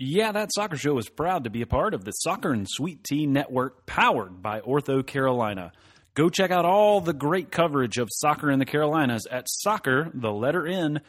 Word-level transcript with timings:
Yeah, 0.00 0.30
that 0.30 0.54
soccer 0.54 0.76
show 0.76 0.96
is 0.98 1.08
proud 1.08 1.42
to 1.42 1.50
be 1.50 1.60
a 1.60 1.66
part 1.66 1.92
of 1.92 2.04
the 2.04 2.12
Soccer 2.12 2.52
and 2.52 2.68
Sweet 2.70 3.02
Tea 3.02 3.26
Network 3.26 3.84
powered 3.84 4.40
by 4.40 4.60
OrthoCarolina. 4.60 5.72
Go 6.14 6.28
check 6.28 6.52
out 6.52 6.64
all 6.64 7.00
the 7.00 7.12
great 7.12 7.50
coverage 7.50 7.98
of 7.98 8.08
soccer 8.12 8.48
in 8.48 8.60
the 8.60 8.64
Carolinas 8.64 9.26
at 9.26 9.46
soccer, 9.48 10.08
the 10.14 10.30
letter 10.30 10.68
N, 10.68 11.00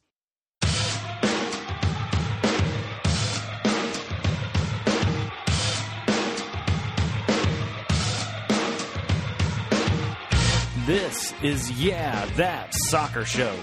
This 10.86 11.34
is 11.42 11.72
Yeah 11.72 12.26
That 12.36 12.72
Soccer 12.76 13.26
Show, 13.26 13.56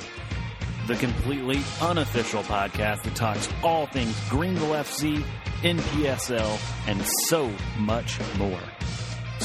the 0.88 0.96
completely 0.96 1.62
unofficial 1.80 2.42
podcast 2.42 3.04
that 3.04 3.14
talks 3.14 3.48
all 3.62 3.86
things 3.86 4.18
Greenville 4.28 4.70
FC, 4.70 5.22
NPSL, 5.62 6.88
and 6.88 7.00
so 7.28 7.52
much 7.78 8.18
more. 8.36 8.58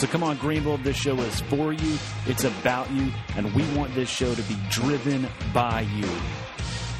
So 0.05 0.11
come 0.11 0.23
on, 0.23 0.37
Greenville, 0.37 0.77
this 0.77 0.97
show 0.97 1.19
is 1.19 1.41
for 1.41 1.73
you, 1.73 1.97
it's 2.27 2.43
about 2.43 2.91
you, 2.91 3.11
and 3.35 3.51
we 3.55 3.63
want 3.75 3.95
this 3.95 4.07
show 4.07 4.35
to 4.35 4.41
be 4.43 4.55
driven 4.69 5.27
by 5.51 5.81
you. 5.81 6.07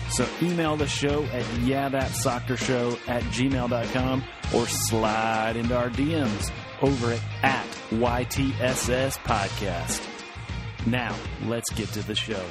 So 0.10 0.28
email 0.42 0.76
the 0.76 0.88
show 0.88 1.24
at 1.26 1.44
yeahthatsoccershow 1.62 2.98
at 3.08 3.22
gmail.com 3.26 4.24
or 4.56 4.66
slide 4.66 5.56
into 5.56 5.78
our 5.78 5.92
DMs 5.92 6.52
over 6.82 7.14
at, 7.14 7.22
at 7.44 7.68
YTSS 7.92 9.20
Podcast. 9.20 10.02
Now, 10.88 11.16
let's 11.44 11.72
get 11.76 11.90
to 11.90 12.02
the 12.02 12.16
show. 12.16 12.44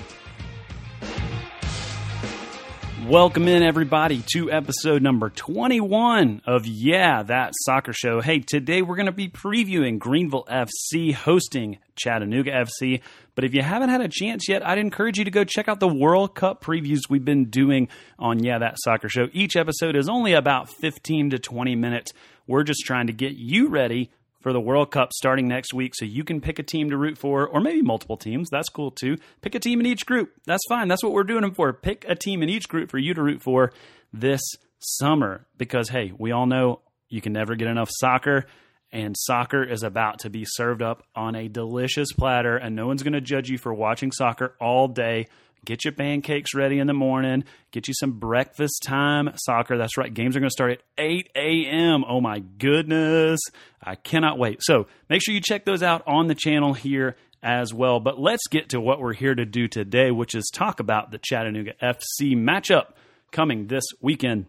Welcome 3.09 3.49
in, 3.49 3.63
everybody, 3.63 4.23
to 4.33 4.51
episode 4.51 5.03
number 5.03 5.29
21 5.29 6.41
of 6.47 6.65
Yeah, 6.65 7.23
That 7.23 7.53
Soccer 7.55 7.93
Show. 7.93 8.23
Hey, 8.23 8.39
today 8.39 8.81
we're 8.81 8.97
going 8.97 9.07
to 9.07 9.13
be 9.13 9.29
previewing 9.29 9.99
Greenville 9.99 10.47
FC 10.51 11.13
hosting 11.13 11.79
Chattanooga 11.97 12.51
FC. 12.51 13.03
But 13.35 13.45
if 13.45 13.53
you 13.53 13.61
haven't 13.61 13.91
had 13.91 14.01
a 14.01 14.09
chance 14.09 14.49
yet, 14.49 14.67
I'd 14.67 14.79
encourage 14.79 15.19
you 15.19 15.25
to 15.27 15.31
go 15.31 15.45
check 15.45 15.69
out 15.69 15.81
the 15.81 15.89
World 15.89 16.35
Cup 16.35 16.65
previews 16.65 17.01
we've 17.11 17.25
been 17.25 17.51
doing 17.51 17.89
on 18.19 18.43
Yeah, 18.43 18.59
That 18.61 18.77
Soccer 18.79 19.11
Show. 19.11 19.29
Each 19.35 19.55
episode 19.55 19.97
is 19.97 20.09
only 20.09 20.33
about 20.33 20.71
15 20.71 21.31
to 21.31 21.39
20 21.39 21.77
minutes. 21.77 22.13
We're 22.47 22.65
just 22.65 22.85
trying 22.87 23.09
to 23.09 23.13
get 23.13 23.35
you 23.35 23.69
ready 23.69 24.13
for 24.45 24.53
the 24.53 24.61
World 24.61 24.91
Cup 24.91 25.13
starting 25.15 25.49
next 25.49 25.73
week 25.73 25.95
so 25.97 26.05
you 26.05 26.23
can 26.23 26.39
pick 26.39 26.59
a 26.59 26.63
team 26.63 26.91
to 26.91 26.99
root 26.99 27.17
for, 27.17 27.49
or 27.49 27.61
maybe 27.61 27.81
multiple 27.81 28.19
teams. 28.19 28.51
That's 28.51 28.69
cool 28.69 28.91
too. 28.91 29.17
Pick 29.41 29.55
a 29.55 29.59
team 29.59 29.81
in 29.81 29.87
each 29.87 30.05
group. 30.05 30.33
That's 30.45 30.63
fine. 30.69 30.87
That's 30.87 31.03
what 31.03 31.13
we're 31.13 31.25
doing 31.25 31.41
them 31.41 31.55
for. 31.55 31.73
Pick 31.73 32.05
a 32.07 32.15
team 32.15 32.43
in 32.43 32.51
each 32.51 32.69
group 32.69 32.91
for 32.91 32.99
you 32.99 33.15
to 33.15 33.23
root 33.23 33.43
for 33.43 33.73
this 34.13 34.43
summer 34.81 35.47
because, 35.57 35.89
hey, 35.89 36.13
we 36.19 36.31
all 36.31 36.45
know 36.45 36.83
you 37.09 37.23
can 37.23 37.33
never 37.33 37.57
get 37.57 37.69
enough 37.69 37.89
soccer. 37.91 38.45
And 38.93 39.17
soccer 39.19 39.65
is 39.65 39.83
about 39.83 40.21
to 40.21 40.31
be 40.31 40.45
served 40.47 40.83
up 40.83 41.05
on 41.17 41.35
a 41.35 41.49
delicious 41.49 42.13
platter, 42.13 42.57
and 42.59 42.77
no 42.77 42.87
one's 42.87 43.03
going 43.03 43.15
to 43.15 43.23
judge 43.23 43.49
you 43.49 43.57
for 43.57 43.73
watching 43.73 44.13
soccer 44.13 44.55
all 44.61 44.89
day 44.89 45.27
Get 45.65 45.85
your 45.85 45.93
pancakes 45.93 46.55
ready 46.55 46.79
in 46.79 46.87
the 46.87 46.95
morning. 46.95 47.45
Get 47.73 47.89
you 47.89 47.95
some 47.95 48.13
breakfast 48.13 48.83
time 48.85 49.31
soccer. 49.37 49.77
That's 49.79 49.97
right. 49.97 50.13
Games 50.13 50.37
are 50.37 50.41
going 50.41 50.51
to 50.51 50.53
start 50.53 50.73
at 50.73 50.83
8 50.99 51.31
a.m. 51.35 52.05
Oh 52.07 52.21
my 52.21 52.41
goodness. 52.41 53.41
I 53.83 53.95
cannot 53.95 54.39
wait. 54.39 54.63
So 54.63 54.87
make 55.09 55.23
sure 55.25 55.35
you 55.35 55.41
check 55.41 55.65
those 55.65 55.83
out 55.83 56.03
on 56.07 56.27
the 56.27 56.35
channel 56.35 56.75
here 56.75 57.17
as 57.43 57.75
well. 57.75 58.01
But 58.01 58.19
let's 58.19 58.47
get 58.49 58.71
to 58.71 58.81
what 58.81 59.01
we're 59.01 59.13
here 59.13 59.35
to 59.35 59.45
do 59.45 59.69
today, 59.69 60.11
which 60.11 60.35
is 60.35 60.51
talk 60.53 60.81
about 60.81 61.11
the 61.11 61.19
Chattanooga 61.19 61.75
FC 61.83 62.35
matchup 62.35 62.93
coming 63.31 63.67
this 63.67 63.85
weekend. 64.01 64.47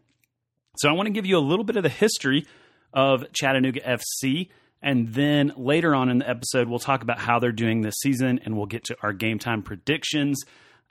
So 0.77 0.89
I 0.89 0.93
want 0.93 1.07
to 1.07 1.13
give 1.13 1.25
you 1.25 1.37
a 1.37 1.39
little 1.39 1.65
bit 1.65 1.75
of 1.75 1.83
the 1.83 1.89
history 1.89 2.45
of 2.93 3.31
Chattanooga 3.33 3.81
FC. 3.81 4.49
And 4.81 5.13
then 5.13 5.51
later 5.57 5.95
on 5.95 6.09
in 6.09 6.19
the 6.19 6.29
episode, 6.29 6.69
we'll 6.69 6.79
talk 6.79 7.01
about 7.01 7.19
how 7.19 7.39
they're 7.39 7.51
doing 7.51 7.81
this 7.81 7.95
season 8.01 8.39
and 8.45 8.55
we'll 8.55 8.65
get 8.65 8.85
to 8.85 8.97
our 9.01 9.13
game 9.13 9.39
time 9.39 9.61
predictions. 9.61 10.41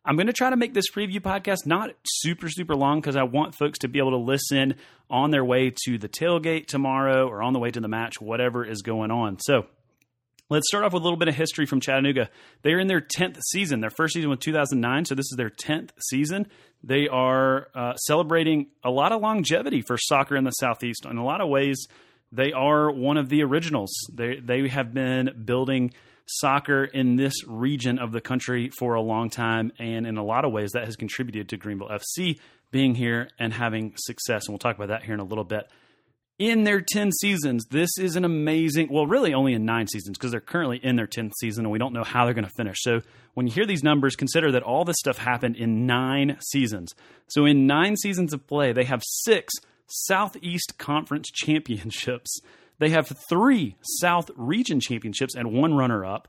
I'm 0.06 0.16
going 0.16 0.26
to 0.26 0.34
try 0.34 0.50
to 0.50 0.56
make 0.56 0.74
this 0.74 0.90
preview 0.90 1.20
podcast 1.20 1.64
not 1.64 1.90
super, 2.04 2.50
super 2.50 2.76
long 2.76 3.00
because 3.00 3.16
I 3.16 3.22
want 3.22 3.54
folks 3.54 3.78
to 3.80 3.88
be 3.88 3.98
able 3.98 4.10
to 4.10 4.18
listen 4.18 4.74
on 5.08 5.30
their 5.30 5.44
way 5.44 5.72
to 5.86 5.96
the 5.96 6.10
tailgate 6.10 6.66
tomorrow 6.66 7.26
or 7.26 7.42
on 7.42 7.54
the 7.54 7.58
way 7.58 7.70
to 7.70 7.80
the 7.80 7.88
match, 7.88 8.20
whatever 8.20 8.66
is 8.66 8.82
going 8.82 9.10
on. 9.10 9.38
So 9.40 9.64
let's 10.50 10.68
start 10.68 10.84
off 10.84 10.92
with 10.92 11.00
a 11.00 11.04
little 11.04 11.18
bit 11.18 11.28
of 11.28 11.34
history 11.34 11.64
from 11.64 11.80
Chattanooga. 11.80 12.28
They're 12.60 12.78
in 12.78 12.86
their 12.86 13.00
10th 13.00 13.40
season. 13.50 13.80
Their 13.80 13.88
first 13.88 14.12
season 14.12 14.28
was 14.28 14.40
2009, 14.40 15.06
so 15.06 15.14
this 15.14 15.24
is 15.24 15.36
their 15.38 15.48
10th 15.48 15.90
season. 16.10 16.48
They 16.82 17.08
are 17.08 17.68
uh, 17.74 17.94
celebrating 17.96 18.66
a 18.82 18.90
lot 18.90 19.12
of 19.12 19.22
longevity 19.22 19.80
for 19.80 19.96
soccer 19.96 20.36
in 20.36 20.44
the 20.44 20.50
Southeast. 20.50 21.06
In 21.06 21.16
a 21.16 21.24
lot 21.24 21.40
of 21.40 21.48
ways, 21.48 21.86
they 22.30 22.52
are 22.52 22.90
one 22.90 23.16
of 23.16 23.30
the 23.30 23.42
originals. 23.42 23.90
They, 24.12 24.38
they 24.38 24.68
have 24.68 24.92
been 24.92 25.44
building– 25.46 25.94
soccer 26.26 26.84
in 26.84 27.16
this 27.16 27.46
region 27.46 27.98
of 27.98 28.12
the 28.12 28.20
country 28.20 28.70
for 28.78 28.94
a 28.94 29.00
long 29.00 29.30
time. 29.30 29.72
And 29.78 30.06
in 30.06 30.16
a 30.16 30.24
lot 30.24 30.44
of 30.44 30.52
ways, 30.52 30.72
that 30.72 30.84
has 30.84 30.96
contributed 30.96 31.48
to 31.50 31.56
Greenville 31.56 31.88
FC 31.88 32.38
being 32.70 32.94
here 32.94 33.28
and 33.38 33.52
having 33.52 33.94
success. 33.96 34.46
And 34.46 34.52
we'll 34.52 34.58
talk 34.58 34.76
about 34.76 34.88
that 34.88 35.04
here 35.04 35.14
in 35.14 35.20
a 35.20 35.24
little 35.24 35.44
bit. 35.44 35.68
In 36.36 36.64
their 36.64 36.80
10 36.80 37.12
seasons, 37.12 37.64
this 37.70 37.90
is 37.96 38.16
an 38.16 38.24
amazing, 38.24 38.88
well, 38.90 39.06
really 39.06 39.32
only 39.32 39.52
in 39.52 39.64
nine 39.64 39.86
seasons 39.86 40.18
because 40.18 40.32
they're 40.32 40.40
currently 40.40 40.78
in 40.78 40.96
their 40.96 41.06
10th 41.06 41.30
season 41.40 41.64
and 41.64 41.70
we 41.70 41.78
don't 41.78 41.92
know 41.92 42.02
how 42.02 42.24
they're 42.24 42.34
going 42.34 42.44
to 42.44 42.50
finish. 42.56 42.78
So 42.80 43.02
when 43.34 43.46
you 43.46 43.52
hear 43.52 43.66
these 43.66 43.84
numbers, 43.84 44.16
consider 44.16 44.50
that 44.50 44.64
all 44.64 44.84
this 44.84 44.96
stuff 44.98 45.16
happened 45.16 45.54
in 45.54 45.86
nine 45.86 46.36
seasons. 46.50 46.92
So 47.28 47.44
in 47.44 47.68
nine 47.68 47.96
seasons 47.96 48.32
of 48.32 48.48
play, 48.48 48.72
they 48.72 48.82
have 48.82 49.02
six 49.04 49.54
Southeast 49.86 50.76
Conference 50.76 51.30
championships. 51.30 52.40
They 52.78 52.90
have 52.90 53.10
three 53.28 53.76
South 54.00 54.30
Region 54.36 54.80
championships 54.80 55.34
and 55.34 55.52
one 55.52 55.74
runner 55.74 56.04
up, 56.04 56.28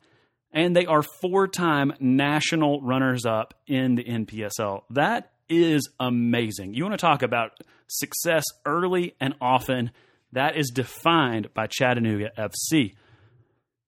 and 0.52 0.76
they 0.76 0.86
are 0.86 1.04
four 1.22 1.48
time 1.48 1.94
national 2.00 2.82
runners 2.82 3.26
up 3.26 3.54
in 3.68 3.96
the 3.96 4.04
NPSL. 4.04 4.84
That 4.92 5.32
is 5.50 5.90
amazing. 6.00 6.74
You 6.74 6.84
want 6.84 6.94
to 6.94 7.06
talk 7.06 7.22
about 7.22 7.52
success 7.88 8.44
early 8.66 9.16
and 9.20 9.36
often? 9.42 9.92
That 10.32 10.58
is 10.58 10.72
defined 10.74 11.54
by 11.54 11.68
Chattanooga 11.68 12.32
FC. 12.38 12.96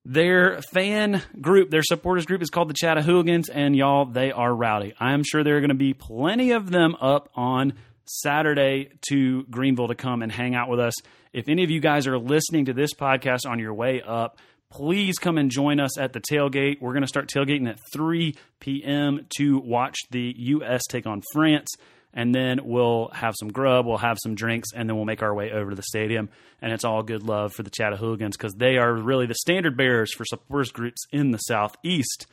Their 0.05 0.61
fan 0.61 1.21
group, 1.41 1.69
their 1.69 1.83
supporters 1.83 2.25
group 2.25 2.41
is 2.41 2.49
called 2.49 2.69
the 2.69 2.73
Chattahooligans, 2.73 3.49
and 3.49 3.75
y'all, 3.75 4.05
they 4.05 4.31
are 4.31 4.55
rowdy. 4.55 4.93
I 4.99 5.13
am 5.13 5.23
sure 5.25 5.43
there 5.43 5.57
are 5.57 5.59
going 5.59 5.67
to 5.69 5.75
be 5.75 5.93
plenty 5.93 6.51
of 6.51 6.69
them 6.69 6.95
up 7.01 7.29
on 7.35 7.73
Saturday 8.07 8.89
to 9.09 9.43
Greenville 9.43 9.87
to 9.87 9.95
come 9.95 10.21
and 10.21 10.31
hang 10.31 10.55
out 10.55 10.69
with 10.69 10.79
us. 10.79 10.93
If 11.33 11.49
any 11.49 11.63
of 11.63 11.69
you 11.69 11.79
guys 11.79 12.07
are 12.07 12.17
listening 12.17 12.65
to 12.65 12.73
this 12.73 12.93
podcast 12.93 13.47
on 13.47 13.59
your 13.59 13.73
way 13.73 14.01
up, 14.01 14.39
please 14.69 15.17
come 15.17 15.37
and 15.37 15.51
join 15.51 15.79
us 15.79 15.97
at 15.97 16.13
the 16.13 16.21
tailgate. 16.21 16.81
We're 16.81 16.93
going 16.93 17.03
to 17.03 17.07
start 17.07 17.29
tailgating 17.29 17.69
at 17.69 17.79
3 17.93 18.35
p.m. 18.59 19.27
to 19.37 19.59
watch 19.59 19.97
the 20.11 20.33
U.S. 20.37 20.83
take 20.87 21.05
on 21.05 21.21
France. 21.33 21.69
And 22.13 22.33
then 22.33 22.61
we'll 22.63 23.09
have 23.13 23.35
some 23.39 23.49
grub, 23.49 23.85
we'll 23.85 23.97
have 23.97 24.17
some 24.23 24.33
drinks, 24.33 24.69
and 24.73 24.89
then 24.89 24.95
we'll 24.95 25.05
make 25.05 25.21
our 25.21 25.35
way 25.35 25.51
over 25.51 25.69
to 25.69 25.75
the 25.75 25.83
stadium. 25.83 26.29
And 26.61 26.73
it's 26.73 26.83
all 26.83 27.03
good 27.03 27.21
love 27.21 27.53
for 27.53 27.61
the 27.61 27.69
Chattahooligans 27.69 28.35
because 28.35 28.55
they 28.55 28.77
are 28.77 28.91
really 28.91 29.27
the 29.27 29.35
standard 29.35 29.77
bearers 29.77 30.11
for 30.13 30.25
supporters 30.25 30.71
groups 30.71 31.05
in 31.11 31.31
the 31.31 31.37
Southeast. 31.37 32.25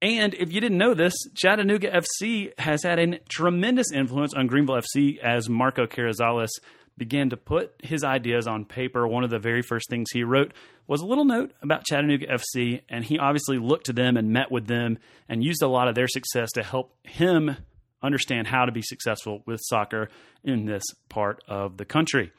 And 0.00 0.34
if 0.34 0.52
you 0.52 0.60
didn't 0.60 0.78
know 0.78 0.94
this, 0.94 1.14
Chattanooga 1.34 1.90
FC 1.90 2.52
has 2.58 2.84
had 2.84 2.98
a 2.98 3.18
tremendous 3.28 3.90
influence 3.92 4.32
on 4.32 4.46
Greenville 4.46 4.76
FC 4.76 5.18
as 5.18 5.48
Marco 5.48 5.86
Carrizales 5.86 6.50
began 6.96 7.30
to 7.30 7.36
put 7.36 7.74
his 7.82 8.04
ideas 8.04 8.46
on 8.46 8.64
paper, 8.64 9.06
one 9.06 9.24
of 9.24 9.30
the 9.30 9.38
very 9.38 9.62
first 9.62 9.88
things 9.88 10.10
he 10.12 10.24
wrote 10.24 10.52
was 10.86 11.00
a 11.00 11.06
little 11.06 11.24
note 11.24 11.52
about 11.62 11.84
Chattanooga 11.84 12.26
FC. 12.26 12.82
And 12.88 13.04
he 13.04 13.18
obviously 13.18 13.58
looked 13.58 13.86
to 13.86 13.92
them 13.92 14.16
and 14.16 14.32
met 14.32 14.50
with 14.50 14.66
them 14.66 14.98
and 15.28 15.44
used 15.44 15.62
a 15.62 15.68
lot 15.68 15.88
of 15.88 15.94
their 15.94 16.08
success 16.08 16.50
to 16.52 16.62
help 16.62 16.94
him 17.04 17.56
understand 18.02 18.46
how 18.46 18.64
to 18.64 18.72
be 18.72 18.82
successful 18.82 19.42
with 19.46 19.60
soccer 19.62 20.08
in 20.44 20.66
this 20.66 20.84
part 21.08 21.42
of 21.48 21.76
the 21.76 21.84
country. 21.84 22.32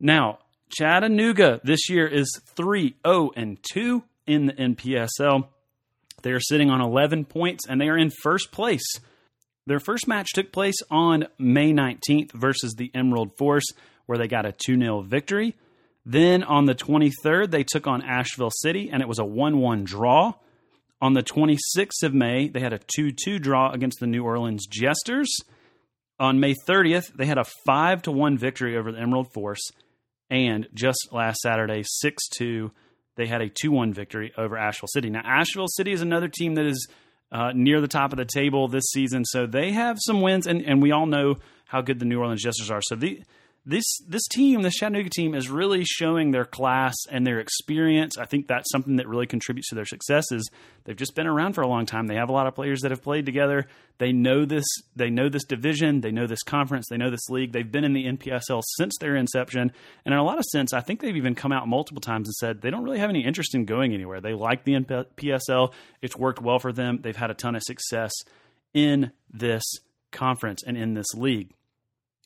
Now, 0.00 0.38
Chattanooga 0.70 1.60
this 1.62 1.88
year 1.88 2.06
is 2.06 2.40
3 2.56 2.96
0 3.06 3.30
and 3.36 3.58
2 3.72 4.02
in 4.26 4.46
the 4.46 4.52
NPSL. 4.54 5.48
They 6.22 6.30
are 6.32 6.40
sitting 6.40 6.70
on 6.70 6.80
11 6.80 7.26
points 7.26 7.66
and 7.68 7.80
they 7.80 7.88
are 7.88 7.98
in 7.98 8.10
first 8.22 8.52
place. 8.52 8.84
Their 9.66 9.80
first 9.80 10.08
match 10.08 10.28
took 10.34 10.52
place 10.52 10.76
on 10.90 11.26
May 11.38 11.72
19th 11.72 12.32
versus 12.32 12.74
the 12.74 12.90
Emerald 12.94 13.36
Force, 13.38 13.66
where 14.06 14.18
they 14.18 14.26
got 14.26 14.46
a 14.46 14.52
2 14.52 14.76
0 14.78 15.02
victory. 15.02 15.54
Then 16.04 16.42
on 16.42 16.64
the 16.64 16.74
23rd, 16.74 17.50
they 17.50 17.62
took 17.62 17.86
on 17.86 18.02
Asheville 18.02 18.50
City, 18.50 18.90
and 18.90 19.02
it 19.02 19.08
was 19.08 19.20
a 19.20 19.24
1 19.24 19.58
1 19.58 19.84
draw. 19.84 20.34
On 21.00 21.14
the 21.14 21.22
26th 21.22 22.02
of 22.02 22.14
May, 22.14 22.48
they 22.48 22.60
had 22.60 22.72
a 22.72 22.80
2 22.96 23.12
2 23.12 23.38
draw 23.38 23.70
against 23.70 24.00
the 24.00 24.06
New 24.06 24.24
Orleans 24.24 24.66
Jesters. 24.66 25.30
On 26.18 26.40
May 26.40 26.54
30th, 26.68 27.12
they 27.16 27.26
had 27.26 27.38
a 27.38 27.44
5 27.66 28.06
1 28.06 28.38
victory 28.38 28.76
over 28.76 28.90
the 28.90 28.98
Emerald 28.98 29.32
Force. 29.32 29.70
And 30.28 30.68
just 30.74 31.08
last 31.12 31.40
Saturday, 31.40 31.82
6 31.84 32.28
2, 32.36 32.72
they 33.16 33.26
had 33.26 33.40
a 33.40 33.48
2 33.48 33.70
1 33.70 33.92
victory 33.92 34.32
over 34.36 34.56
Asheville 34.56 34.88
City. 34.88 35.10
Now, 35.10 35.22
Asheville 35.24 35.68
City 35.68 35.92
is 35.92 36.02
another 36.02 36.28
team 36.28 36.54
that 36.54 36.66
is 36.66 36.88
uh, 37.30 37.52
near 37.54 37.80
the 37.80 37.88
top 37.88 38.12
of 38.12 38.18
the 38.18 38.24
table 38.24 38.68
this 38.68 38.84
season, 38.90 39.24
so 39.24 39.46
they 39.46 39.72
have 39.72 39.98
some 40.00 40.20
wins, 40.20 40.46
and, 40.46 40.62
and 40.62 40.82
we 40.82 40.92
all 40.92 41.06
know 41.06 41.36
how 41.66 41.80
good 41.80 41.98
the 41.98 42.04
New 42.04 42.20
Orleans 42.20 42.42
Jesters 42.42 42.70
are. 42.70 42.82
So 42.82 42.94
the, 42.94 43.22
this 43.64 43.84
this 44.08 44.26
team, 44.28 44.62
this 44.62 44.74
Chattanooga 44.74 45.08
team, 45.08 45.34
is 45.34 45.48
really 45.48 45.84
showing 45.84 46.32
their 46.32 46.44
class 46.44 46.94
and 47.08 47.24
their 47.24 47.38
experience. 47.38 48.18
I 48.18 48.26
think 48.26 48.48
that's 48.48 48.70
something 48.70 48.96
that 48.96 49.06
really 49.06 49.26
contributes 49.26 49.68
to 49.68 49.76
their 49.76 49.84
successes. 49.84 50.50
They've 50.84 50.96
just 50.96 51.14
been 51.14 51.28
around 51.28 51.52
for 51.52 51.62
a 51.62 51.68
long 51.68 51.86
time. 51.86 52.08
They 52.08 52.16
have 52.16 52.28
a 52.28 52.32
lot 52.32 52.48
of 52.48 52.56
players 52.56 52.80
that 52.80 52.90
have 52.90 53.02
played 53.02 53.24
together. 53.24 53.66
They 53.98 54.10
know 54.10 54.44
this. 54.44 54.64
They 54.96 55.10
know 55.10 55.28
this 55.28 55.44
division. 55.44 56.00
They 56.00 56.10
know 56.10 56.26
this 56.26 56.42
conference. 56.42 56.88
They 56.90 56.96
know 56.96 57.10
this 57.10 57.30
league. 57.30 57.52
They've 57.52 57.70
been 57.70 57.84
in 57.84 57.92
the 57.92 58.06
NPSL 58.06 58.62
since 58.76 58.94
their 58.98 59.14
inception, 59.14 59.70
and 60.04 60.12
in 60.12 60.18
a 60.18 60.24
lot 60.24 60.38
of 60.38 60.44
sense, 60.46 60.72
I 60.72 60.80
think 60.80 61.00
they've 61.00 61.16
even 61.16 61.36
come 61.36 61.52
out 61.52 61.68
multiple 61.68 62.00
times 62.00 62.26
and 62.28 62.34
said 62.34 62.62
they 62.62 62.70
don't 62.70 62.82
really 62.82 62.98
have 62.98 63.10
any 63.10 63.24
interest 63.24 63.54
in 63.54 63.64
going 63.64 63.94
anywhere. 63.94 64.20
They 64.20 64.34
like 64.34 64.64
the 64.64 64.74
NPSL. 64.74 65.72
It's 66.00 66.16
worked 66.16 66.42
well 66.42 66.58
for 66.58 66.72
them. 66.72 66.98
They've 67.00 67.14
had 67.14 67.30
a 67.30 67.34
ton 67.34 67.54
of 67.54 67.62
success 67.62 68.12
in 68.74 69.12
this 69.32 69.62
conference 70.10 70.64
and 70.66 70.76
in 70.76 70.94
this 70.94 71.14
league. 71.14 71.52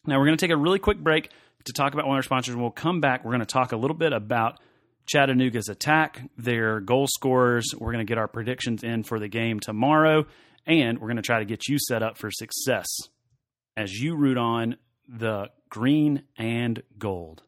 Now, 0.06 0.18
we're 0.18 0.26
going 0.26 0.38
to 0.38 0.44
take 0.44 0.52
a 0.52 0.56
really 0.56 0.78
quick 0.78 0.98
break 0.98 1.30
to 1.64 1.72
talk 1.72 1.92
about 1.92 2.06
one 2.06 2.14
of 2.14 2.18
our 2.18 2.22
sponsors, 2.22 2.54
and 2.54 2.62
we'll 2.62 2.70
come 2.70 3.00
back. 3.00 3.24
We're 3.24 3.32
going 3.32 3.40
to 3.40 3.46
talk 3.46 3.72
a 3.72 3.76
little 3.76 3.96
bit 3.96 4.12
about 4.12 4.60
Chattanooga's 5.06 5.68
attack, 5.68 6.22
their 6.38 6.80
goal 6.80 7.06
scorers. 7.08 7.74
We're 7.76 7.92
going 7.92 8.06
to 8.06 8.08
get 8.08 8.18
our 8.18 8.28
predictions 8.28 8.84
in 8.84 9.02
for 9.02 9.18
the 9.18 9.28
game 9.28 9.58
tomorrow, 9.58 10.26
and 10.64 10.98
we're 10.98 11.08
going 11.08 11.16
to 11.16 11.22
try 11.22 11.40
to 11.40 11.44
get 11.44 11.68
you 11.68 11.78
set 11.78 12.02
up 12.02 12.18
for 12.18 12.30
success 12.30 12.86
as 13.76 13.92
you 13.92 14.16
root 14.16 14.38
on 14.38 14.76
the 15.08 15.50
green 15.70 16.22
and 16.36 16.82
gold. 16.98 17.42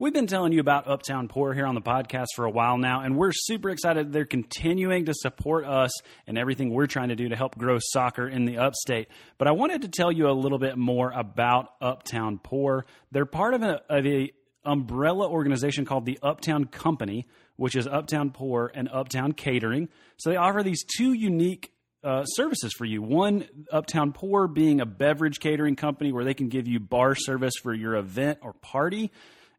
We've 0.00 0.12
been 0.12 0.28
telling 0.28 0.52
you 0.52 0.60
about 0.60 0.86
Uptown 0.86 1.26
Pour 1.26 1.52
here 1.54 1.66
on 1.66 1.74
the 1.74 1.80
podcast 1.80 2.26
for 2.36 2.44
a 2.44 2.50
while 2.50 2.78
now, 2.78 3.00
and 3.00 3.16
we're 3.16 3.32
super 3.32 3.68
excited 3.68 4.12
they're 4.12 4.24
continuing 4.24 5.06
to 5.06 5.12
support 5.12 5.64
us 5.64 5.90
and 6.28 6.38
everything 6.38 6.70
we're 6.70 6.86
trying 6.86 7.08
to 7.08 7.16
do 7.16 7.28
to 7.30 7.34
help 7.34 7.58
grow 7.58 7.78
soccer 7.80 8.28
in 8.28 8.44
the 8.44 8.58
upstate. 8.58 9.08
But 9.38 9.48
I 9.48 9.50
wanted 9.50 9.82
to 9.82 9.88
tell 9.88 10.12
you 10.12 10.28
a 10.28 10.30
little 10.30 10.60
bit 10.60 10.78
more 10.78 11.10
about 11.10 11.72
Uptown 11.80 12.38
Pour. 12.38 12.86
They're 13.10 13.26
part 13.26 13.54
of 13.54 13.64
a, 13.64 13.82
of 13.90 14.06
a 14.06 14.30
umbrella 14.64 15.28
organization 15.28 15.84
called 15.84 16.06
the 16.06 16.20
Uptown 16.22 16.66
Company, 16.66 17.26
which 17.56 17.74
is 17.74 17.88
Uptown 17.88 18.30
Pour 18.30 18.70
and 18.72 18.88
Uptown 18.92 19.32
Catering. 19.32 19.88
So 20.18 20.30
they 20.30 20.36
offer 20.36 20.62
these 20.62 20.84
two 20.96 21.12
unique 21.12 21.72
uh, 22.04 22.24
services 22.24 22.72
for 22.72 22.84
you. 22.84 23.02
One, 23.02 23.48
Uptown 23.72 24.12
Pour 24.12 24.46
being 24.46 24.80
a 24.80 24.86
beverage 24.86 25.40
catering 25.40 25.74
company 25.74 26.12
where 26.12 26.22
they 26.22 26.34
can 26.34 26.50
give 26.50 26.68
you 26.68 26.78
bar 26.78 27.16
service 27.16 27.54
for 27.60 27.74
your 27.74 27.96
event 27.96 28.38
or 28.42 28.52
party 28.52 29.10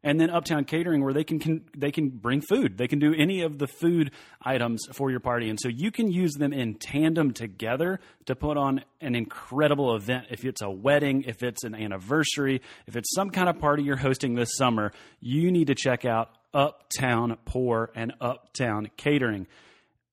and 0.02 0.20
then 0.20 0.30
Uptown 0.30 0.64
Catering, 0.64 1.04
where 1.04 1.12
they 1.12 1.24
can, 1.24 1.38
can, 1.38 1.64
they 1.76 1.90
can 1.90 2.08
bring 2.08 2.40
food. 2.40 2.78
They 2.78 2.88
can 2.88 2.98
do 2.98 3.14
any 3.14 3.42
of 3.42 3.58
the 3.58 3.66
food 3.66 4.12
items 4.42 4.86
for 4.92 5.10
your 5.10 5.20
party, 5.20 5.50
and 5.50 5.58
so 5.60 5.68
you 5.68 5.90
can 5.90 6.10
use 6.10 6.32
them 6.34 6.52
in 6.52 6.74
tandem 6.74 7.32
together 7.32 8.00
to 8.26 8.34
put 8.34 8.56
on 8.56 8.82
an 9.00 9.14
incredible 9.14 9.94
event. 9.94 10.26
If 10.30 10.44
it's 10.44 10.62
a 10.62 10.70
wedding, 10.70 11.24
if 11.26 11.42
it's 11.42 11.64
an 11.64 11.74
anniversary, 11.74 12.62
if 12.86 12.96
it's 12.96 13.14
some 13.14 13.30
kind 13.30 13.48
of 13.48 13.58
party 13.58 13.82
you're 13.82 13.96
hosting 13.96 14.34
this 14.34 14.56
summer, 14.56 14.92
you 15.20 15.50
need 15.52 15.66
to 15.66 15.74
check 15.74 16.04
out 16.04 16.30
Uptown 16.54 17.36
Pour 17.44 17.90
and 17.94 18.12
Uptown 18.20 18.90
Catering. 18.96 19.46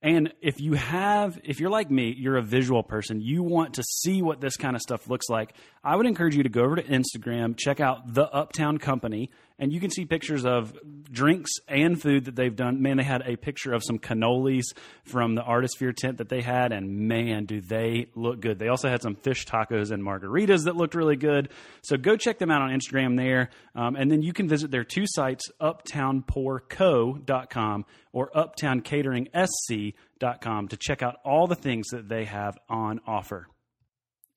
And 0.04 0.32
if 0.42 0.62
you 0.62 0.74
have, 0.74 1.40
if 1.44 1.60
you're 1.60 1.72
like 1.72 1.90
me, 1.90 2.14
you're 2.16 2.38
a 2.38 2.44
visual 2.44 2.84
person, 2.84 3.20
you 3.20 3.42
want 3.42 3.74
to 3.74 3.84
see 3.84 4.22
what 4.22 4.40
this 4.40 4.56
kind 4.56 4.76
of 4.76 4.82
stuff 4.82 5.10
looks 5.10 5.28
like, 5.28 5.54
I 5.84 5.96
would 5.96 6.06
encourage 6.06 6.36
you 6.36 6.44
to 6.44 6.50
go 6.50 6.62
over 6.62 6.76
to 6.76 6.84
Instagram, 6.84 7.58
check 7.58 7.80
out 7.80 8.14
the 8.14 8.32
Uptown 8.32 8.78
Company, 8.78 9.32
and 9.60 9.72
you 9.72 9.80
can 9.80 9.92
see 9.92 10.06
pictures 10.06 10.46
of 10.46 10.74
drinks 11.12 11.52
and 11.68 12.02
food 12.02 12.26
that 12.26 12.36
they've 12.36 12.56
done. 12.56 12.82
Man, 12.82 12.98
they 12.98 13.04
had 13.04 13.24
a 13.26 13.36
picture 13.36 13.74
of 13.74 13.84
some 13.84 14.00
cannolis 14.00 14.66
from 15.04 15.36
the 15.36 15.42
Artist 15.42 15.68
Artisphere 15.68 15.94
tent 15.96 16.18
that 16.20 16.30
they 16.30 16.42
had, 16.42 16.72
and 16.72 17.08
man, 17.08 17.46
do 17.46 17.60
they 17.62 18.08
look 18.16 18.40
good. 18.40 18.58
They 18.60 18.70
also 18.70 18.90
had 18.90 19.02
some 19.02 19.16
fish 19.16 19.46
tacos 19.46 19.92
and 19.92 20.04
margaritas 20.04 20.66
that 20.66 20.76
looked 20.76 20.94
really 20.96 21.16
good. 21.16 21.50
So 21.82 21.98
go 21.98 22.16
check 22.16 22.38
them 22.40 22.52
out 22.52 22.62
on 22.62 22.70
Instagram 22.72 23.18
there. 23.18 23.50
Um, 23.76 23.96
and 23.96 24.12
then 24.12 24.22
you 24.22 24.34
can 24.34 24.48
visit 24.48 24.70
their 24.72 24.84
two 24.84 25.06
sites, 25.06 25.50
uptownpourco.com 25.62 27.86
or 28.14 28.32
uptowncateringsc.com, 28.32 30.68
to 30.70 30.78
check 30.78 31.04
out 31.04 31.18
all 31.24 31.48
the 31.48 31.56
things 31.56 31.88
that 31.92 32.08
they 32.08 32.24
have 32.26 32.58
on 32.70 33.02
offer. 33.06 33.48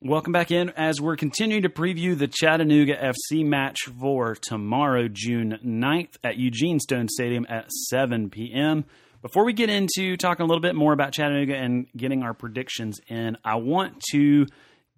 Welcome 0.03 0.33
back 0.33 0.49
in 0.49 0.71
as 0.71 0.99
we're 0.99 1.15
continuing 1.15 1.61
to 1.61 1.69
preview 1.69 2.17
the 2.17 2.27
Chattanooga 2.27 2.95
FC 2.95 3.45
match 3.45 3.81
for 3.99 4.33
tomorrow, 4.33 5.07
June 5.07 5.59
9th 5.63 6.15
at 6.23 6.37
Eugene 6.37 6.79
Stone 6.79 7.07
Stadium 7.07 7.45
at 7.47 7.71
7 7.71 8.31
p.m. 8.31 8.85
Before 9.21 9.45
we 9.45 9.53
get 9.53 9.69
into 9.69 10.17
talking 10.17 10.43
a 10.43 10.47
little 10.47 10.59
bit 10.59 10.73
more 10.73 10.91
about 10.91 11.13
Chattanooga 11.13 11.55
and 11.55 11.85
getting 11.95 12.23
our 12.23 12.33
predictions 12.33 12.99
in, 13.09 13.37
I 13.45 13.57
want 13.57 14.01
to 14.09 14.47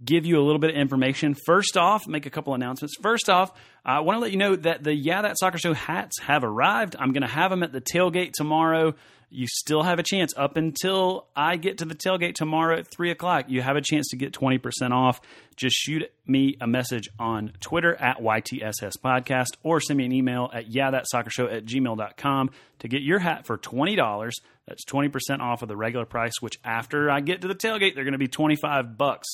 give 0.04 0.25
you 0.25 0.40
a 0.40 0.44
little 0.44 0.60
bit 0.60 0.72
of 0.72 0.75
information. 0.75 1.36
First 1.45 1.78
off, 1.78 2.07
make 2.07 2.25
a 2.25 2.30
couple 2.30 2.54
announcements. 2.54 2.95
First 3.01 3.30
off, 3.30 3.51
I 3.86 4.00
want 4.01 4.18
to 4.18 4.22
let 4.22 4.31
you 4.31 4.38
know 4.38 4.56
that 4.56 4.84
the 4.84 4.94
Yeah 4.94 5.22
That 5.22 5.38
Soccer 5.38 5.57
Show 5.57 5.74
hats 5.74 6.19
have 6.22 6.44
arrived. 6.44 6.95
I'm 6.98 7.12
going 7.12 7.22
to 7.22 7.28
have 7.28 7.51
them 7.51 7.63
at 7.63 7.72
the 7.72 7.81
tailgate 7.81 8.31
tomorrow 8.34 8.95
you 9.34 9.48
still 9.48 9.81
have 9.81 9.98
a 9.98 10.04
chance 10.04 10.31
up 10.38 10.57
until 10.57 11.28
I 11.36 11.57
get 11.57 11.80
to 11.80 11.86
the 11.86 11.95
tailgate 11.95 12.36
tomorrow 12.36 12.78
at 12.78 12.88
3 12.88 13.10
o'clock. 13.10 13.45
You 13.48 13.63
have 13.63 13.75
a 13.75 13.82
chance 13.82 14.10
to 14.10 14.15
get 14.15 14.32
20% 14.32 14.91
off. 14.91 15.20
Just 15.56 15.75
shoot 15.75 16.03
me 16.27 16.56
a 16.62 16.68
message 16.68 17.10
on 17.18 17.53
Twitter 17.60 17.96
at 17.96 18.20
YTSS 18.20 18.94
Podcast 19.03 19.58
or 19.63 19.82
send 19.82 19.98
me 19.98 20.06
an 20.06 20.12
email 20.12 20.51
at 20.53 20.68
yeah 20.68 20.91
that 20.91 21.06
soccer 21.10 21.32
show 21.32 21.48
at 21.48 21.65
gmail.com 21.65 22.51
to 22.79 22.88
get 22.88 23.01
your 23.01 23.20
hat 23.20 23.48
for 23.48 23.58
$20. 23.58 24.32
That's 24.68 24.86
20% 24.86 25.39
off 25.39 25.63
of 25.63 25.68
the 25.68 25.75
regular 25.75 26.06
price, 26.06 26.34
which 26.39 26.60
after 26.63 27.10
I 27.10 27.20
get 27.20 27.41
to 27.41 27.48
the 27.48 27.56
tailgate, 27.56 27.96
they're 27.96 28.06
going 28.06 28.13
to 28.13 28.20
be 28.20 28.27
25 28.27 28.98
bucks. 28.98 29.27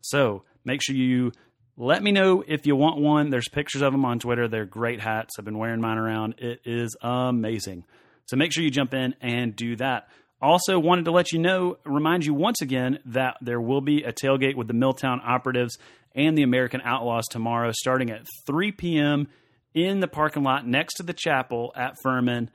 So 0.00 0.44
make 0.64 0.82
sure 0.82 0.94
you 0.94 1.32
let 1.76 2.02
me 2.02 2.12
know 2.12 2.42
if 2.46 2.66
you 2.66 2.74
want 2.74 3.00
one. 3.00 3.30
There's 3.30 3.48
pictures 3.48 3.82
of 3.82 3.92
them 3.92 4.04
on 4.04 4.18
Twitter. 4.18 4.48
They're 4.48 4.64
great 4.64 5.00
hats. 5.00 5.34
I've 5.38 5.44
been 5.44 5.58
wearing 5.58 5.80
mine 5.80 5.98
around. 5.98 6.36
It 6.38 6.60
is 6.64 6.96
amazing. 7.02 7.84
So 8.26 8.36
make 8.36 8.52
sure 8.52 8.64
you 8.64 8.70
jump 8.70 8.94
in 8.94 9.14
and 9.20 9.54
do 9.54 9.76
that. 9.76 10.08
Also, 10.40 10.78
wanted 10.78 11.06
to 11.06 11.10
let 11.10 11.32
you 11.32 11.38
know, 11.38 11.78
remind 11.84 12.24
you 12.24 12.34
once 12.34 12.60
again 12.60 12.98
that 13.06 13.36
there 13.40 13.60
will 13.60 13.80
be 13.80 14.02
a 14.04 14.12
tailgate 14.12 14.54
with 14.54 14.68
the 14.68 14.74
Milltown 14.74 15.20
Operatives 15.24 15.78
and 16.14 16.36
the 16.36 16.42
American 16.42 16.82
Outlaws 16.84 17.26
tomorrow, 17.30 17.72
starting 17.72 18.10
at 18.10 18.26
3 18.46 18.72
p.m. 18.72 19.28
in 19.74 20.00
the 20.00 20.08
parking 20.08 20.42
lot 20.42 20.66
next 20.66 20.94
to 20.94 21.02
the 21.02 21.14
chapel 21.14 21.72
at 21.74 21.94
Furman, 22.02 22.50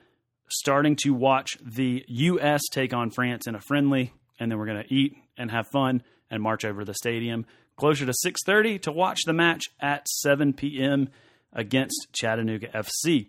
starting 0.47 0.95
to 0.97 1.11
watch 1.11 1.57
the 1.63 2.03
U.S. 2.07 2.61
take 2.71 2.93
on 2.93 3.09
France 3.09 3.47
in 3.47 3.55
a 3.55 3.61
friendly, 3.61 4.13
and 4.39 4.51
then 4.51 4.57
we're 4.57 4.65
going 4.65 4.83
to 4.83 4.93
eat 4.93 5.15
and 5.37 5.51
have 5.51 5.67
fun 5.67 6.03
and 6.29 6.41
march 6.41 6.65
over 6.65 6.83
the 6.85 6.93
stadium. 6.93 7.45
Closer 7.75 8.05
to 8.05 8.13
6:30 8.13 8.81
to 8.83 8.91
watch 8.91 9.21
the 9.25 9.33
match 9.33 9.65
at 9.79 10.07
7 10.07 10.53
p.m. 10.53 11.09
against 11.53 12.07
Chattanooga 12.13 12.67
FC. 12.67 13.27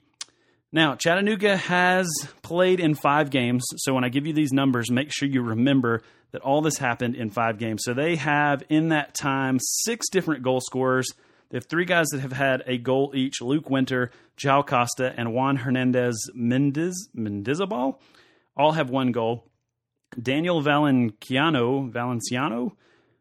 Now, 0.74 0.94
Chattanooga 0.94 1.56
has 1.56 2.08
played 2.42 2.80
in 2.80 2.94
five 2.94 3.28
games. 3.28 3.62
So 3.76 3.92
when 3.92 4.04
I 4.04 4.08
give 4.08 4.26
you 4.26 4.32
these 4.32 4.52
numbers, 4.52 4.90
make 4.90 5.12
sure 5.12 5.28
you 5.28 5.42
remember 5.42 6.02
that 6.30 6.40
all 6.40 6.62
this 6.62 6.78
happened 6.78 7.14
in 7.14 7.28
five 7.28 7.58
games. 7.58 7.82
So 7.84 7.92
they 7.92 8.16
have, 8.16 8.62
in 8.70 8.88
that 8.88 9.14
time, 9.14 9.58
six 9.60 10.08
different 10.08 10.42
goal 10.42 10.60
scorers. 10.62 11.06
They 11.50 11.58
have 11.58 11.66
three 11.66 11.84
guys 11.84 12.06
that 12.12 12.20
have 12.20 12.32
had 12.32 12.62
a 12.66 12.78
goal 12.78 13.12
each 13.14 13.42
Luke 13.42 13.68
Winter, 13.68 14.10
Jao 14.36 14.62
Costa, 14.62 15.12
and 15.14 15.34
Juan 15.34 15.56
Hernandez 15.56 16.30
Mendiz, 16.34 16.94
Mendizabal. 17.14 17.98
All 18.56 18.72
have 18.72 18.88
one 18.88 19.12
goal. 19.12 19.44
Daniel 20.20 20.62
Valenciano, 20.62 21.90
Valenciano 21.90 22.72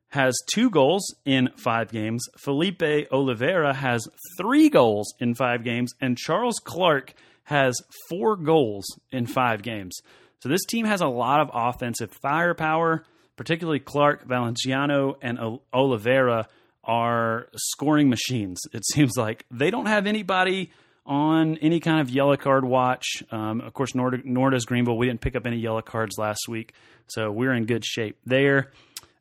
has 0.10 0.36
two 0.53 0.69
goals 0.69 1.15
in 1.25 1.50
five 1.55 1.89
games. 1.91 2.25
Felipe 2.38 3.07
Oliveira 3.12 3.74
has 3.74 4.07
three 4.38 4.69
goals 4.69 5.13
in 5.19 5.33
five 5.33 5.63
games. 5.63 5.93
And 6.01 6.17
Charles 6.17 6.60
Clark 6.63 7.13
has 7.43 7.75
four 8.10 8.36
goals 8.36 8.86
in 9.12 9.25
five 9.25 9.62
games. 9.62 9.98
So 10.41 10.50
this 10.50 10.65
team 10.65 10.86
has 10.86 11.01
a 11.01 11.07
lot 11.07 11.39
of 11.39 11.50
offensive 11.53 12.12
firepower, 12.21 13.03
particularly 13.38 13.79
Clark, 13.79 14.27
Valenciano, 14.27 15.15
and 15.21 15.39
Oliveira 15.74 16.48
are 16.83 17.48
scoring 17.55 18.10
machines. 18.10 18.60
It 18.74 18.86
seems 18.86 19.12
like 19.15 19.45
they 19.50 19.71
don't 19.71 19.86
have 19.86 20.07
anybody 20.07 20.71
on 21.05 21.58
any 21.58 21.79
kind 21.79 22.00
of 22.00 22.10
yellow 22.10 22.38
card 22.38 22.63
watch. 22.63 23.24
Um, 23.31 23.62
of 23.62 23.74
course, 23.74 23.96
nor, 23.96 24.20
nor 24.24 24.50
does 24.51 24.65
Greenville. 24.65 24.98
We 24.98 25.08
didn't 25.08 25.22
pick 25.22 25.36
up 25.36 25.46
any 25.46 25.58
yellow 25.58 25.81
cards 25.81 26.17
last 26.17 26.48
week, 26.48 26.74
so 27.08 27.31
we're 27.31 27.53
in 27.53 27.65
good 27.65 27.84
shape 27.86 28.17
there. 28.25 28.72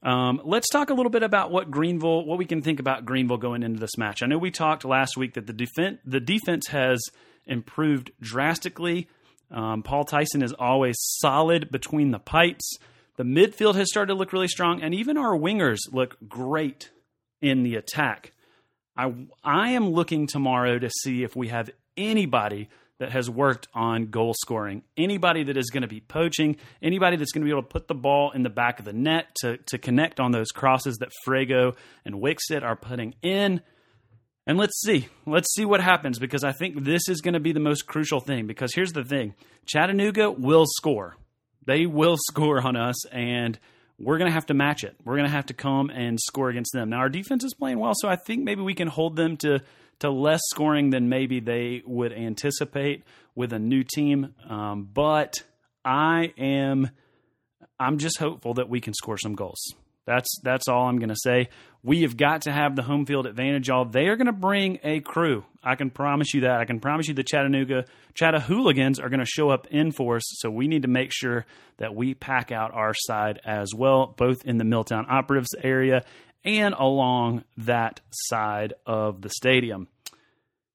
Um, 0.03 0.41
let's 0.45 0.69
talk 0.69 0.91
a 0.91 0.95
little 0.95 1.11
bit 1.11 1.23
about 1.23 1.51
what 1.51 1.71
Greenville, 1.71 2.25
what 2.25 2.39
we 2.39 2.47
can 2.47 2.63
think 2.63 2.81
about 2.81 3.05
Greenville 3.05 3.37
going 3.37 3.63
into 3.63 3.81
this 3.81 3.99
match. 3.99 4.23
I 4.23 4.27
know 4.27 4.39
we 4.39 4.51
talked 4.51 4.85
last 4.85 5.17
week 5.17 5.35
that 5.35 5.47
the 5.47 5.53
defense, 5.53 5.99
the 6.05 6.21
defense 6.21 6.69
has 6.69 7.01
improved 7.47 8.11
drastically. 8.21 9.09
Um, 9.51 9.83
Paul 9.83 10.05
Tyson 10.05 10.43
is 10.43 10.53
always 10.53 10.97
solid 10.99 11.71
between 11.71 12.13
the 12.13 12.19
pipes. 12.19 12.79
The 13.17 13.25
midfield 13.25 13.75
has 13.75 13.91
started 13.91 14.13
to 14.13 14.19
look 14.19 14.33
really 14.33 14.49
strong, 14.49 14.81
and 14.81 14.95
even 14.95 15.19
our 15.19 15.37
wingers 15.37 15.81
look 15.93 16.17
great 16.27 16.91
in 17.43 17.63
the 17.63 17.75
attack. 17.75 18.33
I 19.00 19.14
I 19.42 19.71
am 19.71 19.90
looking 19.90 20.26
tomorrow 20.26 20.78
to 20.78 20.90
see 21.02 21.23
if 21.23 21.35
we 21.35 21.49
have 21.49 21.71
anybody 21.97 22.69
that 22.99 23.12
has 23.12 23.30
worked 23.30 23.66
on 23.75 24.07
goal 24.07 24.35
scoring. 24.35 24.83
Anybody 24.97 25.45
that 25.45 25.57
is 25.57 25.71
going 25.71 25.83
to 25.83 25.88
be 25.88 26.00
poaching, 26.00 26.57
anybody 26.83 27.16
that's 27.16 27.33
going 27.33 27.40
to 27.40 27.47
be 27.47 27.50
able 27.50 27.62
to 27.62 27.69
put 27.69 27.88
the 27.88 27.95
ball 27.95 28.30
in 28.33 28.42
the 28.42 28.50
back 28.50 28.78
of 28.78 28.85
the 28.85 28.92
net 28.92 29.35
to, 29.40 29.57
to 29.57 29.78
connect 29.78 30.21
on 30.21 30.33
those 30.33 30.49
crosses 30.49 30.99
that 30.99 31.09
Frago 31.26 31.75
and 32.04 32.16
Wixit 32.16 32.62
are 32.62 32.76
putting 32.76 33.14
in. 33.23 33.62
And 34.47 34.59
let's 34.59 34.78
see. 34.83 35.09
Let's 35.26 35.52
see 35.54 35.64
what 35.64 35.80
happens 35.80 36.19
because 36.19 36.45
I 36.45 36.52
think 36.52 36.85
this 36.85 37.09
is 37.09 37.23
going 37.23 37.35
to 37.35 37.40
be 37.40 37.52
the 37.52 37.61
most 37.61 37.87
crucial 37.87 38.21
thing. 38.21 38.47
Because 38.47 38.75
here's 38.75 38.92
the 38.92 39.04
thing 39.04 39.35
Chattanooga 39.64 40.30
will 40.30 40.66
score. 40.66 41.16
They 41.64 41.87
will 41.87 42.16
score 42.28 42.61
on 42.61 42.76
us, 42.76 43.07
and 43.07 43.59
we're 44.00 44.19
going 44.19 44.28
to 44.28 44.35
have 44.35 44.47
to 44.47 44.54
match 44.54 44.83
it. 44.83 44.97
We're 45.04 45.16
going 45.16 45.28
to 45.28 45.33
have 45.33 45.47
to 45.47 45.54
come 45.54 45.90
and 45.90 46.19
score 46.19 46.49
against 46.49 46.73
them. 46.73 46.90
Now, 46.90 46.99
our 46.99 47.09
defense 47.09 47.45
is 47.45 47.54
playing 47.54 47.78
well, 47.78 47.92
so 47.95 48.09
I 48.09 48.16
think 48.16 48.45
maybe 48.45 48.62
we 48.62 48.75
can 48.75 48.88
hold 48.88 49.16
them 49.16 49.37
to 49.38 49.61
to 50.00 50.11
less 50.11 50.40
scoring 50.49 50.88
than 50.88 51.11
maybe 51.11 51.40
they 51.40 51.83
would 51.85 52.11
anticipate 52.12 53.04
with 53.35 53.52
a 53.52 53.59
new 53.59 53.85
team. 53.85 54.35
Um, 54.49 54.88
but 54.92 55.45
I 55.85 56.33
am 56.38 56.90
I'm 57.78 57.99
just 57.99 58.19
hopeful 58.19 58.54
that 58.54 58.69
we 58.69 58.80
can 58.80 58.95
score 58.95 59.19
some 59.19 59.35
goals. 59.35 59.75
That's 60.11 60.40
that's 60.43 60.67
all 60.67 60.88
I'm 60.88 60.99
going 60.99 61.11
to 61.11 61.17
say. 61.17 61.50
We 61.85 62.02
have 62.02 62.17
got 62.17 62.43
to 62.43 62.52
have 62.52 62.75
the 62.75 62.83
home 62.83 63.07
field 63.07 63.26
advantage. 63.26 63.69
Y'all, 63.69 63.85
they 63.85 64.09
are 64.09 64.17
going 64.17 64.26
to 64.26 64.33
bring 64.33 64.81
a 64.83 64.99
crew. 64.99 65.45
I 65.62 65.76
can 65.76 65.88
promise 65.88 66.35
you 66.35 66.40
that. 66.40 66.59
I 66.59 66.64
can 66.64 66.81
promise 66.81 67.07
you 67.07 67.14
the 67.14 67.23
Chattanooga 67.23 67.85
Chattahooligans 68.14 68.99
are 68.99 69.09
going 69.09 69.21
to 69.21 69.25
show 69.26 69.50
up 69.50 69.69
in 69.69 69.93
force. 69.93 70.25
So 70.26 70.50
we 70.50 70.67
need 70.67 70.83
to 70.83 70.88
make 70.88 71.12
sure 71.12 71.47
that 71.76 71.95
we 71.95 72.14
pack 72.14 72.50
out 72.50 72.75
our 72.75 72.93
side 72.93 73.40
as 73.45 73.73
well, 73.73 74.12
both 74.17 74.45
in 74.45 74.59
the 74.59 74.64
Milltown 74.64 75.07
Operatives 75.09 75.55
area 75.62 76.05
and 76.45 76.75
along 76.75 77.45
that 77.59 78.00
side 78.11 78.75
of 78.85 79.23
the 79.23 79.31
stadium. 79.31 79.87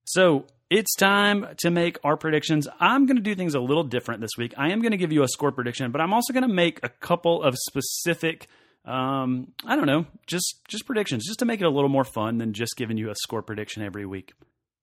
So 0.06 0.46
it's 0.70 0.96
time 0.96 1.46
to 1.58 1.70
make 1.72 1.98
our 2.06 2.16
predictions. 2.16 2.70
I'm 2.80 3.06
going 3.06 3.18
to 3.18 3.22
do 3.22 3.36
things 3.36 3.54
a 3.54 3.60
little 3.60 3.84
different 3.84 4.22
this 4.22 4.38
week. 4.38 4.54
I 4.58 4.72
am 4.72 4.82
going 4.82 4.92
to 4.92 4.98
give 4.98 5.12
you 5.12 5.24
a 5.24 5.28
score 5.28 5.52
prediction, 5.52 5.92
but 5.92 6.00
I'm 6.00 6.14
also 6.14 6.32
going 6.32 6.48
to 6.48 6.54
make 6.54 6.80
a 6.84 6.90
couple 6.90 7.44
of 7.44 7.54
specific 7.58 8.48
um, 8.86 9.54
I 9.66 9.76
don't 9.76 9.88
know, 9.88 10.06
just 10.28 10.62
just 10.68 10.86
predictions, 10.86 11.26
just 11.26 11.40
to 11.40 11.46
make 11.46 11.60
it 11.60 11.66
a 11.66 11.70
little 11.70 11.90
more 11.90 12.04
fun 12.04 12.38
than 12.38 12.54
just 12.54 12.76
giving 12.78 12.98
you 12.98 13.10
a 13.10 13.16
score 13.16 13.42
prediction 13.42 13.84
every 13.84 14.06
week. 14.06 14.34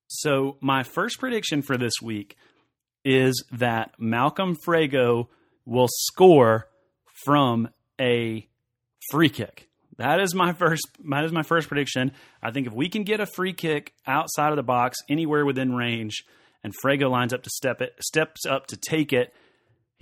So 0.09 0.59
my 0.61 0.83
first 0.83 1.19
prediction 1.19 1.63
for 1.63 1.77
this 1.79 1.95
week 2.03 2.37
is 3.05 3.45
that 3.53 3.93
Malcolm 3.99 4.57
Frago 4.67 5.29
will 5.65 5.89
score 5.89 6.69
from 7.25 7.69
a 8.01 8.47
free 9.11 9.29
kick. 9.31 9.69
That 9.99 10.21
is 10.21 10.35
my 10.35 10.53
first. 10.53 10.87
That 11.09 11.25
is 11.25 11.33
my 11.33 11.43
first 11.43 11.69
prediction. 11.69 12.13
I 12.43 12.51
think 12.51 12.67
if 12.67 12.73
we 12.73 12.89
can 12.89 13.05
get 13.05 13.21
a 13.21 13.27
free 13.27 13.53
kick 13.53 13.95
outside 14.07 14.51
of 14.51 14.57
the 14.57 14.63
box, 14.63 14.99
anywhere 15.09 15.45
within 15.47 15.75
range, 15.75 16.25
and 16.65 16.73
Frago 16.85 17.11
lines 17.11 17.33
up 17.33 17.43
to 17.43 17.51
step 17.51 17.81
it, 17.81 17.95
steps 18.01 18.47
up 18.47 18.67
to 18.69 18.77
take 18.77 19.13
it, 19.13 19.33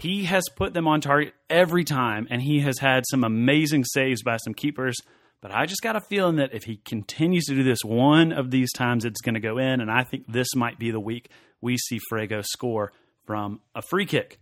he 0.01 0.25
has 0.25 0.45
put 0.57 0.73
them 0.73 0.89
on 0.89 1.01
target 1.01 1.35
every 1.49 1.85
time, 1.85 2.27
and 2.31 2.41
he 2.41 2.61
has 2.61 2.79
had 2.79 3.05
some 3.11 3.23
amazing 3.23 3.85
saves 3.85 4.23
by 4.23 4.39
some 4.39 4.55
keepers. 4.55 4.97
But 5.43 5.55
I 5.55 5.67
just 5.67 5.83
got 5.83 5.97
a 5.97 6.01
feeling 6.01 6.37
that 6.37 6.55
if 6.55 6.65
he 6.65 6.77
continues 6.77 7.45
to 7.47 7.55
do 7.55 7.63
this 7.63 7.85
one 7.85 8.33
of 8.33 8.51
these 8.51 8.73
times, 8.73 9.05
it's 9.05 9.21
going 9.21 9.35
to 9.35 9.41
go 9.41 9.59
in. 9.59 9.81
And 9.81 9.91
I 9.91 10.05
think 10.05 10.25
this 10.27 10.55
might 10.55 10.79
be 10.79 10.91
the 10.91 11.01
week 11.01 11.31
we 11.61 11.77
see 11.77 11.99
Frago 12.11 12.45
score 12.45 12.93
from 13.27 13.61
a 13.75 13.83
free 13.83 14.07
kick. 14.07 14.41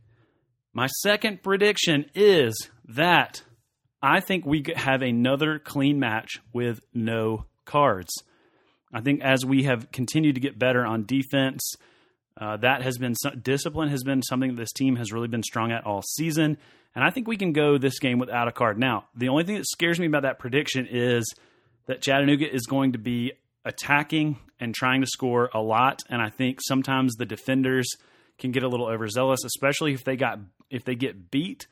My 0.72 0.86
second 1.02 1.42
prediction 1.42 2.06
is 2.14 2.70
that 2.84 3.42
I 4.00 4.20
think 4.20 4.46
we 4.46 4.64
have 4.76 5.02
another 5.02 5.58
clean 5.58 5.98
match 5.98 6.40
with 6.52 6.80
no 6.94 7.46
cards. 7.64 8.10
I 8.92 9.00
think 9.00 9.22
as 9.22 9.44
we 9.44 9.64
have 9.64 9.90
continued 9.90 10.36
to 10.36 10.40
get 10.40 10.58
better 10.58 10.86
on 10.86 11.04
defense, 11.04 11.74
uh, 12.38 12.56
that 12.58 12.82
has 12.82 12.98
been 12.98 13.14
discipline 13.42 13.88
has 13.88 14.04
been 14.04 14.22
something 14.22 14.54
that 14.54 14.62
this 14.62 14.72
team 14.72 14.96
has 14.96 15.12
really 15.12 15.28
been 15.28 15.42
strong 15.42 15.72
at 15.72 15.84
all 15.84 16.02
season, 16.02 16.56
and 16.94 17.04
I 17.04 17.10
think 17.10 17.26
we 17.26 17.36
can 17.36 17.52
go 17.52 17.78
this 17.78 17.98
game 17.98 18.18
without 18.18 18.48
a 18.48 18.52
card. 18.52 18.78
Now, 18.78 19.06
the 19.14 19.28
only 19.28 19.44
thing 19.44 19.56
that 19.56 19.66
scares 19.68 19.98
me 19.98 20.06
about 20.06 20.22
that 20.22 20.38
prediction 20.38 20.86
is 20.88 21.34
that 21.86 22.00
Chattanooga 22.00 22.52
is 22.52 22.66
going 22.66 22.92
to 22.92 22.98
be 22.98 23.32
attacking 23.64 24.38
and 24.60 24.74
trying 24.74 25.00
to 25.00 25.06
score 25.06 25.50
a 25.52 25.60
lot, 25.60 26.02
and 26.08 26.22
I 26.22 26.30
think 26.30 26.60
sometimes 26.62 27.16
the 27.16 27.26
defenders 27.26 27.88
can 28.38 28.52
get 28.52 28.62
a 28.62 28.68
little 28.68 28.86
overzealous, 28.86 29.44
especially 29.44 29.94
if 29.94 30.04
they 30.04 30.16
got 30.16 30.38
if 30.70 30.84
they 30.84 30.94
get 30.94 31.30
beat. 31.30 31.66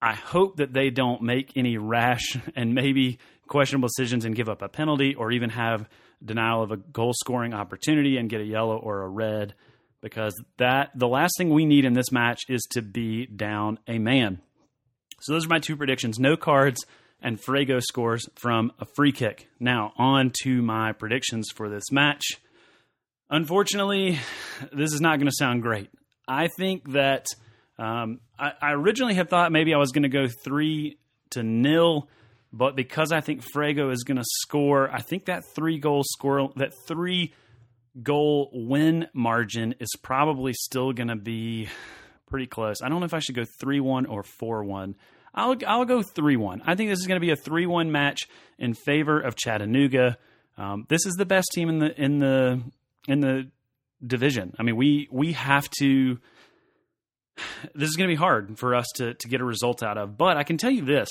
I 0.00 0.14
hope 0.14 0.58
that 0.58 0.72
they 0.72 0.90
don't 0.90 1.22
make 1.22 1.56
any 1.56 1.76
rash 1.76 2.36
and 2.54 2.72
maybe 2.72 3.18
questionable 3.48 3.88
decisions 3.88 4.24
and 4.24 4.36
give 4.36 4.48
up 4.48 4.62
a 4.62 4.68
penalty 4.68 5.16
or 5.16 5.32
even 5.32 5.50
have 5.50 5.88
denial 6.24 6.62
of 6.62 6.70
a 6.70 6.76
goal 6.76 7.14
scoring 7.14 7.52
opportunity 7.52 8.16
and 8.16 8.28
get 8.28 8.40
a 8.40 8.44
yellow 8.44 8.76
or 8.76 9.02
a 9.02 9.08
red 9.08 9.54
because 10.00 10.34
that 10.58 10.90
the 10.94 11.08
last 11.08 11.32
thing 11.36 11.50
we 11.50 11.66
need 11.66 11.84
in 11.84 11.92
this 11.92 12.12
match 12.12 12.42
is 12.48 12.62
to 12.72 12.82
be 12.82 13.26
down 13.26 13.78
a 13.86 13.98
man. 13.98 14.40
So 15.20 15.32
those 15.32 15.46
are 15.46 15.50
my 15.50 15.58
two 15.58 15.76
predictions. 15.76 16.18
No 16.18 16.36
cards 16.36 16.84
and 17.20 17.40
Frago 17.40 17.82
scores 17.82 18.28
from 18.36 18.72
a 18.78 18.86
free 18.96 19.12
kick. 19.12 19.48
Now, 19.58 19.92
on 19.96 20.32
to 20.42 20.62
my 20.62 20.92
predictions 20.92 21.48
for 21.54 21.68
this 21.68 21.90
match. 21.90 22.24
Unfortunately, 23.30 24.18
this 24.72 24.92
is 24.92 25.00
not 25.00 25.18
going 25.18 25.26
to 25.28 25.36
sound 25.36 25.62
great. 25.62 25.90
I 26.26 26.48
think 26.56 26.92
that 26.92 27.26
um, 27.78 28.20
I, 28.38 28.52
I, 28.60 28.72
originally 28.72 29.14
had 29.14 29.30
thought 29.30 29.52
maybe 29.52 29.72
I 29.72 29.78
was 29.78 29.92
going 29.92 30.02
to 30.02 30.08
go 30.08 30.26
three 30.44 30.98
to 31.30 31.42
nil, 31.42 32.08
but 32.52 32.74
because 32.74 33.12
I 33.12 33.20
think 33.20 33.44
Frago 33.54 33.92
is 33.92 34.02
going 34.02 34.16
to 34.16 34.24
score, 34.24 34.90
I 34.90 35.00
think 35.00 35.26
that 35.26 35.44
three 35.54 35.78
goal 35.78 36.02
score, 36.04 36.50
that 36.56 36.72
three 36.86 37.32
goal 38.02 38.50
win 38.52 39.08
margin 39.12 39.74
is 39.80 39.90
probably 40.02 40.52
still 40.52 40.92
going 40.92 41.08
to 41.08 41.16
be 41.16 41.68
pretty 42.26 42.46
close. 42.46 42.82
I 42.82 42.88
don't 42.88 43.00
know 43.00 43.06
if 43.06 43.14
I 43.14 43.18
should 43.18 43.34
go 43.34 43.44
three 43.60 43.80
one 43.80 44.06
or 44.06 44.22
four 44.22 44.64
one. 44.64 44.96
I'll 45.34 45.56
I'll 45.66 45.84
go 45.84 46.02
three 46.02 46.36
one. 46.36 46.62
I 46.66 46.74
think 46.74 46.90
this 46.90 46.98
is 46.98 47.06
going 47.06 47.20
to 47.20 47.26
be 47.26 47.32
a 47.32 47.36
three 47.36 47.66
one 47.66 47.92
match 47.92 48.28
in 48.58 48.74
favor 48.74 49.20
of 49.20 49.36
Chattanooga. 49.36 50.18
Um, 50.56 50.86
this 50.88 51.06
is 51.06 51.14
the 51.14 51.26
best 51.26 51.48
team 51.52 51.68
in 51.68 51.78
the 51.78 52.00
in 52.00 52.18
the 52.18 52.62
in 53.06 53.20
the 53.20 53.50
division. 54.04 54.54
I 54.58 54.62
mean, 54.62 54.76
we 54.76 55.08
we 55.10 55.32
have 55.32 55.68
to 55.78 56.18
this 57.74 57.88
is 57.88 57.96
going 57.96 58.08
to 58.08 58.12
be 58.12 58.18
hard 58.18 58.58
for 58.58 58.74
us 58.74 58.86
to, 58.96 59.14
to 59.14 59.28
get 59.28 59.40
a 59.40 59.44
result 59.44 59.82
out 59.82 59.96
of. 59.96 60.18
But 60.18 60.36
I 60.36 60.42
can 60.42 60.58
tell 60.58 60.70
you 60.70 60.84
this 60.84 61.08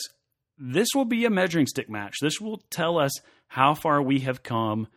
this 0.58 0.90
will 0.96 1.06
be 1.06 1.26
a 1.26 1.30
measuring 1.30 1.68
stick 1.68 1.90
match. 1.90 2.16
This 2.22 2.42
will 2.42 2.64
tell 2.70 2.98
us 2.98 3.12
how 3.48 3.76
far 3.76 4.02
we 4.02 4.20
have 4.22 4.44
come 4.44 4.88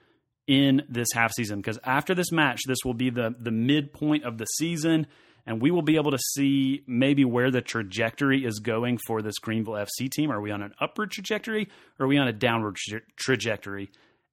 in 0.47 0.83
this 0.89 1.09
half 1.15 1.33
season. 1.33 1.59
Because 1.61 1.79
after 1.85 2.15
this 2.15 2.33
match, 2.33 2.61
this 2.67 2.79
will 2.85 2.95
be 2.95 3.11
the, 3.11 3.35
the 3.39 3.51
midpoint 3.51 4.25
of 4.25 4.39
the 4.39 4.47
season, 4.47 5.07
and 5.47 5.61
we 5.61 5.71
will 5.71 5.83
be 5.83 5.97
able 5.97 6.11
to 6.11 6.19
see 6.35 6.83
maybe 6.87 7.25
where 7.25 7.51
the 7.51 7.61
trajectory 7.61 8.45
is 8.45 8.59
going 8.59 8.99
for 9.07 9.23
this 9.23 9.39
Greenville 9.39 9.75
FC 9.75 10.11
team. 10.11 10.31
Are 10.31 10.41
we 10.41 10.51
on 10.51 10.63
an 10.63 10.75
upward 10.81 11.11
trajectory 11.11 11.69
or 11.99 12.07
are 12.07 12.09
we 12.09 12.19
on 12.19 12.29
a 12.29 12.33
downward 12.33 12.77
tra- 12.77 13.01
trajectory? 13.17 13.91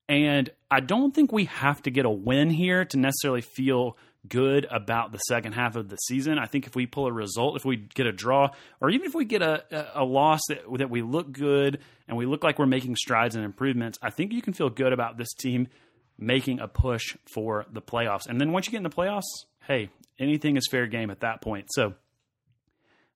And 0.09 0.49
I 0.71 0.79
don't 0.79 1.13
think 1.13 1.31
we 1.31 1.45
have 1.45 1.81
to 1.83 1.91
get 1.91 2.05
a 2.05 2.09
win 2.09 2.49
here 2.49 2.85
to 2.85 2.97
necessarily 2.97 3.41
feel 3.41 3.97
good 4.27 4.65
about 4.69 5.11
the 5.11 5.17
second 5.19 5.53
half 5.53 5.75
of 5.75 5.89
the 5.89 5.95
season. 5.95 6.37
I 6.37 6.45
think 6.45 6.67
if 6.67 6.75
we 6.75 6.85
pull 6.85 7.07
a 7.07 7.11
result, 7.11 7.55
if 7.55 7.65
we 7.65 7.77
get 7.77 8.07
a 8.07 8.11
draw, 8.11 8.49
or 8.81 8.89
even 8.89 9.05
if 9.05 9.15
we 9.15 9.25
get 9.25 9.41
a, 9.41 9.99
a, 9.99 10.03
loss 10.03 10.41
that, 10.49 10.61
that 10.77 10.89
we 10.89 11.01
look 11.01 11.31
good 11.31 11.79
and 12.07 12.17
we 12.17 12.25
look 12.25 12.43
like 12.43 12.59
we're 12.59 12.65
making 12.65 12.95
strides 12.95 13.35
and 13.35 13.45
improvements, 13.45 13.97
I 14.01 14.09
think 14.09 14.33
you 14.33 14.41
can 14.41 14.53
feel 14.53 14.69
good 14.69 14.93
about 14.93 15.17
this 15.17 15.33
team 15.33 15.67
making 16.17 16.59
a 16.59 16.67
push 16.67 17.15
for 17.25 17.65
the 17.71 17.81
playoffs. 17.81 18.27
And 18.27 18.39
then 18.39 18.51
once 18.51 18.65
you 18.65 18.71
get 18.71 18.77
in 18.77 18.83
the 18.83 18.89
playoffs, 18.89 19.45
hey, 19.67 19.89
anything 20.19 20.57
is 20.57 20.67
fair 20.69 20.87
game 20.87 21.09
at 21.09 21.21
that 21.21 21.41
point. 21.41 21.67
So 21.71 21.93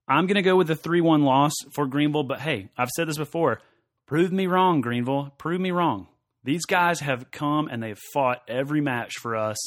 I'm 0.07 0.27
going 0.27 0.35
to 0.35 0.41
go 0.41 0.55
with 0.55 0.69
a 0.69 0.75
3 0.75 1.01
1 1.01 1.23
loss 1.23 1.53
for 1.73 1.85
Greenville, 1.85 2.23
but 2.23 2.39
hey, 2.39 2.69
I've 2.77 2.89
said 2.89 3.07
this 3.07 3.17
before 3.17 3.61
Prove 4.05 4.31
me 4.31 4.45
wrong, 4.45 4.81
Greenville. 4.81 5.33
Prove 5.37 5.61
me 5.61 5.71
wrong. 5.71 6.07
These 6.43 6.65
guys 6.65 6.99
have 6.99 7.31
come 7.31 7.67
and 7.69 7.81
they've 7.81 7.99
fought 8.13 8.41
every 8.47 8.81
match 8.81 9.13
for 9.21 9.37
us. 9.37 9.57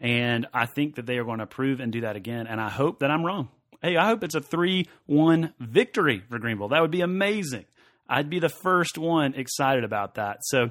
And 0.00 0.46
I 0.54 0.66
think 0.66 0.94
that 0.96 1.06
they 1.06 1.18
are 1.18 1.24
going 1.24 1.40
to 1.40 1.46
prove 1.46 1.78
and 1.80 1.92
do 1.92 2.00
that 2.00 2.16
again. 2.16 2.46
And 2.46 2.60
I 2.60 2.70
hope 2.70 3.00
that 3.00 3.10
I'm 3.10 3.24
wrong. 3.24 3.50
Hey, 3.82 3.96
I 3.96 4.06
hope 4.06 4.24
it's 4.24 4.34
a 4.34 4.40
3 4.40 4.88
1 5.06 5.54
victory 5.60 6.22
for 6.30 6.38
Greenville. 6.38 6.68
That 6.68 6.80
would 6.80 6.90
be 6.90 7.02
amazing. 7.02 7.66
I'd 8.08 8.30
be 8.30 8.38
the 8.38 8.48
first 8.48 8.98
one 8.98 9.34
excited 9.34 9.84
about 9.84 10.14
that. 10.14 10.38
So, 10.42 10.70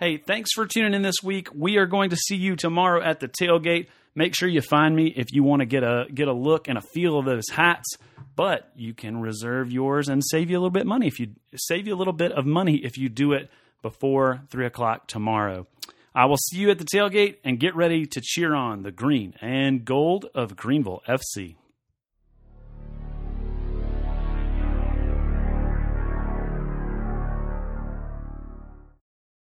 hey, 0.00 0.16
thanks 0.16 0.50
for 0.54 0.66
tuning 0.66 0.94
in 0.94 1.02
this 1.02 1.22
week. 1.22 1.48
We 1.54 1.76
are 1.76 1.84
going 1.84 2.08
to 2.10 2.16
see 2.16 2.36
you 2.36 2.56
tomorrow 2.56 3.04
at 3.04 3.20
the 3.20 3.28
tailgate. 3.28 3.88
Make 4.14 4.34
sure 4.34 4.48
you 4.48 4.62
find 4.62 4.96
me 4.96 5.12
if 5.14 5.26
you 5.30 5.44
want 5.44 5.60
to 5.60 5.66
get 5.66 5.84
a 5.84 6.06
get 6.12 6.26
a 6.26 6.32
look 6.32 6.68
and 6.68 6.78
a 6.78 6.80
feel 6.80 7.18
of 7.18 7.26
those 7.26 7.48
hats. 7.50 7.86
But 8.34 8.72
you 8.74 8.94
can 8.94 9.20
reserve 9.20 9.70
yours 9.70 10.08
and 10.08 10.22
save 10.24 10.50
you 10.50 10.56
a 10.56 10.60
little 10.60 10.70
bit 10.70 10.86
money 10.86 11.06
if 11.06 11.20
you 11.20 11.34
save 11.54 11.86
you 11.86 11.94
a 11.94 11.98
little 11.98 12.14
bit 12.14 12.32
of 12.32 12.46
money 12.46 12.76
if 12.76 12.96
you 12.96 13.08
do 13.10 13.32
it 13.34 13.50
before 13.82 14.40
three 14.48 14.66
o'clock 14.66 15.06
tomorrow. 15.06 15.66
I 16.14 16.24
will 16.24 16.38
see 16.38 16.58
you 16.58 16.70
at 16.70 16.78
the 16.78 16.84
tailgate 16.84 17.36
and 17.44 17.60
get 17.60 17.76
ready 17.76 18.06
to 18.06 18.20
cheer 18.20 18.54
on 18.54 18.82
the 18.82 18.90
green 18.90 19.34
and 19.40 19.84
gold 19.84 20.26
of 20.34 20.56
Greenville 20.56 21.02
FC. 21.06 21.56